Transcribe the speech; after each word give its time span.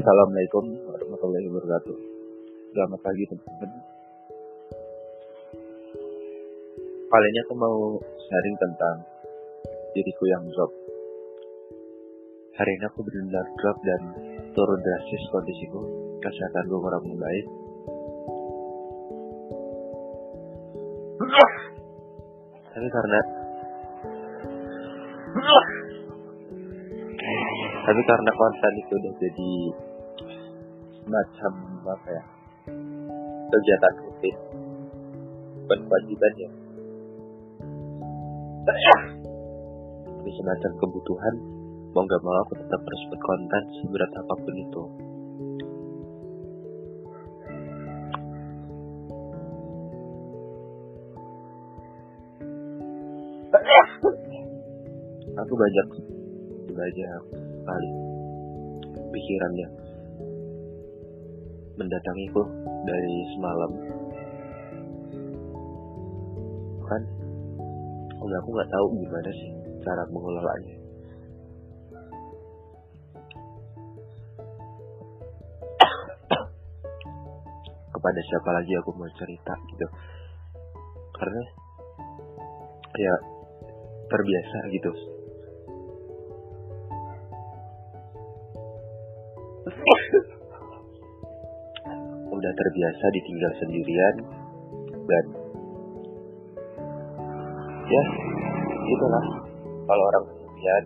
Assalamualaikum 0.00 0.64
warahmatullahi 0.88 1.44
wabarakatuh. 1.52 1.96
Selamat 2.72 3.00
pagi 3.04 3.20
teman-teman. 3.28 3.70
Kali 7.04 7.26
ini 7.28 7.38
aku 7.44 7.52
mau 7.60 8.00
sharing 8.00 8.56
tentang 8.56 8.96
diriku 9.92 10.24
yang 10.24 10.40
drop. 10.56 10.72
Hari 12.56 12.70
ini 12.80 12.84
aku 12.88 13.04
benar-benar 13.04 13.44
drop 13.60 13.76
dan 13.84 14.02
turun 14.56 14.80
drastis 14.80 15.22
kondisiku. 15.28 15.84
Kesehatanku 16.24 16.80
kurang 16.80 17.04
membaik. 17.04 17.46
Tapi 22.72 22.88
karena 22.88 23.20
tapi 27.84 28.00
karena 28.06 28.30
konten 28.32 28.72
itu 28.80 28.92
udah 28.96 29.12
jadi 29.20 29.50
semacam 31.10 31.54
apa 31.90 32.08
ya 32.14 32.24
kegiatan 33.50 33.94
rutin 33.98 34.36
bukan 35.66 35.78
kewajiban 35.90 36.34
ya. 36.38 36.50
Tapi 40.06 40.30
semacam 40.38 40.70
kebutuhan. 40.78 41.34
Mau 41.90 42.06
gak 42.06 42.22
mau 42.22 42.38
aku 42.46 42.54
tetap 42.54 42.78
harus 42.78 43.02
buat 43.10 43.18
konten 43.26 43.62
seberat 43.82 44.10
apa 44.14 44.34
pun 44.38 44.54
itu. 44.54 44.82
Aku 55.42 55.54
banyak 55.58 55.86
banyak 56.70 57.22
sekali 57.34 57.90
pikirannya 59.10 59.89
mendatangiku 61.80 62.44
dari 62.84 63.16
semalam. 63.32 63.72
Kan 66.84 67.02
oh 68.20 68.28
aku 68.28 68.48
nggak 68.52 68.68
tahu 68.68 69.00
gimana 69.00 69.30
sih 69.32 69.48
cara 69.80 70.04
mengelolanya. 70.12 70.76
Kepada 77.96 78.20
siapa 78.28 78.50
lagi 78.52 78.76
aku 78.76 78.92
mau 78.92 79.08
cerita 79.16 79.56
gitu? 79.72 79.88
Karena 81.16 81.40
ya 83.00 83.14
terbiasa 84.10 84.58
gitu 84.76 84.92
udah 92.40 92.52
terbiasa 92.56 93.04
ditinggal 93.12 93.52
sendirian 93.60 94.14
dan 95.04 95.24
ya 97.84 98.04
itulah. 98.80 99.24
Kalau 99.84 100.04
orang 100.08 100.24
sendirian 100.24 100.84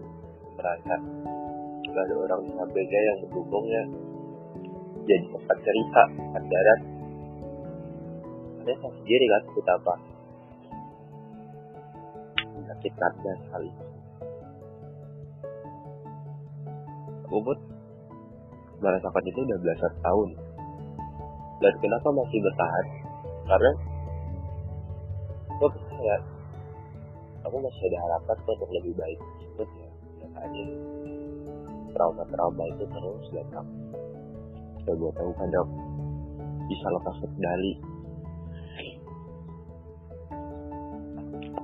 merasa 0.59 0.95
gak 1.95 2.05
ada 2.11 2.15
orang 2.27 2.41
di 2.43 2.51
sampingnya 2.59 3.01
yang 3.07 3.19
mendukungnya 3.23 3.83
jadi 5.07 5.25
tempat 5.31 5.59
cerita 5.63 6.03
tempat 6.11 6.43
darat 6.43 6.81
saya 8.65 8.77
sendiri 8.81 9.27
kan 9.29 9.43
betapa 9.55 9.95
menyakitkannya 12.51 13.33
sekali. 13.47 13.71
Pun 17.29 17.59
merasakan 18.79 19.25
itu 19.27 19.41
udah 19.43 19.59
belasan 19.59 19.95
tahun 20.01 20.29
dan 21.63 21.75
kenapa 21.79 22.09
masih 22.11 22.39
bertahan? 22.43 22.87
Karena 23.45 23.71
gue 25.55 25.69
percaya 25.71 26.17
aku 27.45 27.57
masih 27.61 27.83
ada 27.93 27.99
harapan 28.09 28.37
untuk 28.49 28.71
lebih 28.73 28.95
baik 28.97 29.21
itu 29.39 29.63
ya 29.63 29.89
nyatanya 30.25 30.65
trauma-trauma 31.95 32.65
itu 32.75 32.85
terus 32.91 33.27
datang 33.31 33.69
dan 34.85 34.95
gue 34.99 35.13
tahu 35.15 35.31
kadang 35.39 35.69
bisa 36.69 36.87
lepas 36.89 37.17
kendali. 37.21 37.73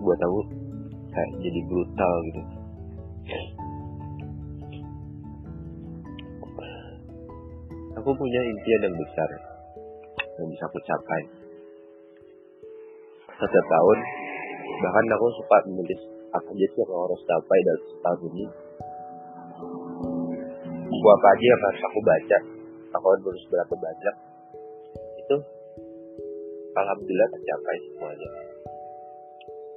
Gue 0.00 0.14
tahu 0.16 0.36
kayak 1.12 1.30
jadi 1.44 1.60
brutal 1.68 2.14
gitu. 2.28 2.42
Aku 8.00 8.10
punya 8.16 8.40
impian 8.40 8.80
yang 8.88 8.96
besar 8.96 9.28
yang 10.40 10.48
bisa 10.48 10.64
aku 10.64 10.78
capai. 10.88 11.22
Setiap 13.28 13.66
tahun 13.68 13.98
bahkan 14.80 15.04
aku 15.12 15.26
suka 15.36 15.56
menulis 15.68 16.00
apa 16.32 16.48
aja 16.48 16.66
sih 16.72 16.80
yang 16.80 17.00
harus 17.04 17.20
capai 17.28 17.58
dalam 17.68 17.82
setahun 17.84 18.20
ini. 18.32 18.44
Buku 20.88 21.08
apa 21.12 21.26
aja 21.36 21.44
yang 21.44 21.62
harus 21.68 21.82
aku 21.84 22.00
baca? 22.00 22.38
Aku 22.96 23.06
harus 23.12 23.44
berapa 23.52 23.74
banyak? 23.76 24.16
Itu 25.20 25.36
alhamdulillah 26.72 27.28
tercapai 27.36 27.76
semuanya. 27.84 28.28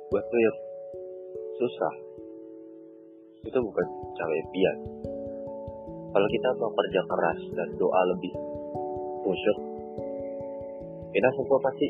Buatku 0.07 0.37
yang 0.39 0.57
susah 1.59 1.93
itu 3.43 3.59
bukan 3.59 3.87
capai 4.15 4.37
impian 4.39 4.77
kalau 6.13 6.27
kita 6.29 6.49
mau 6.61 6.71
kerja 6.71 7.01
keras 7.03 7.39
dan 7.57 7.69
doa 7.75 8.01
lebih 8.13 8.33
khusyuk 9.25 9.72
kita 11.13 11.29
semua 11.37 11.59
pasti. 11.61 11.87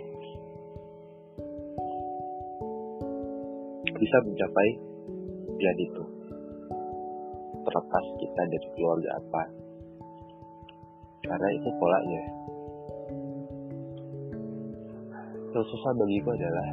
Bisa 3.96 4.18
mencapai 4.20 4.70
impian 5.48 5.78
itu. 5.80 6.04
Terlepas 7.64 8.06
kita 8.20 8.42
dari 8.52 8.68
keluarga 8.76 9.10
apa. 9.16 9.44
Karena 11.24 11.48
itu 11.56 11.70
polanya. 11.80 12.24
Yang 15.56 15.66
susah 15.72 15.92
bagiku 15.96 16.30
adalah 16.36 16.68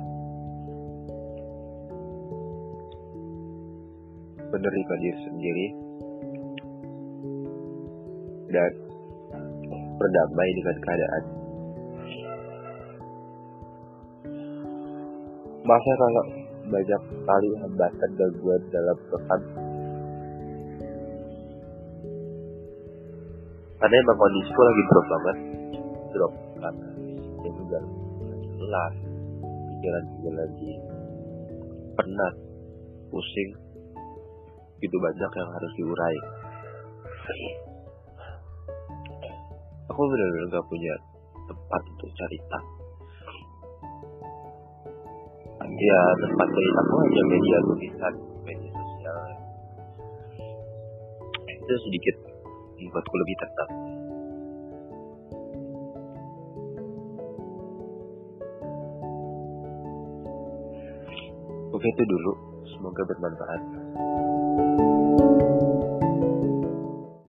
menerima 4.50 4.94
diri 4.98 5.20
sendiri 5.22 5.66
dan 8.50 8.72
berdamai 9.94 10.50
dengan 10.58 10.76
keadaan. 10.82 11.39
Masa 15.70 15.92
kalau 15.94 16.24
banyak 16.66 17.02
kali 17.22 17.48
hambatan 17.62 18.10
gangguan 18.18 18.62
dalam 18.74 18.98
pesan. 19.06 19.40
Karena 23.78 23.94
emang 24.02 24.18
kondisiku 24.18 24.60
lagi 24.66 24.82
drop 24.90 25.06
banget. 25.06 25.36
Drop 26.10 26.32
karena 26.58 26.88
ya 27.46 27.50
juga 27.54 27.78
lelah 28.58 28.92
pikiran 29.46 30.04
juga 30.18 30.30
lagi 30.42 30.70
penat 31.94 32.34
pusing. 33.14 33.50
Gitu 34.82 34.96
banyak 34.98 35.30
yang 35.38 35.50
harus 35.54 35.72
diurai. 35.78 36.16
Aku 39.86 40.02
benar-benar 40.02 40.50
gak 40.50 40.66
punya 40.66 40.94
tempat 41.46 41.82
untuk 41.94 42.10
cerita 42.18 42.58
ya 45.78 46.00
tempat 46.18 46.48
cerita 46.50 46.80
aku 46.82 46.94
hanya 47.04 47.22
media 47.30 47.56
tulisan 47.62 48.14
media 48.42 48.70
sosial. 48.74 49.18
Itu 51.46 51.74
sedikit 51.86 52.16
membuatku 52.80 53.14
lebih 53.14 53.36
tenang 53.38 53.72
Oke 61.70 61.86
itu 61.86 62.02
dulu, 62.02 62.32
semoga 62.66 63.02
bermanfaat. 63.06 63.62